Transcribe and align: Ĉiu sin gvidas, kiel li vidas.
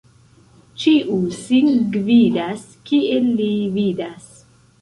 Ĉiu 0.83 1.17
sin 1.41 1.69
gvidas, 1.97 2.65
kiel 2.91 3.31
li 3.43 3.53
vidas. 3.77 4.29